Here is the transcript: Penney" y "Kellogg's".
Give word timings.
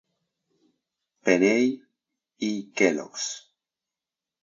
Penney" 1.23 1.79
y 2.39 2.71
"Kellogg's". 2.73 3.51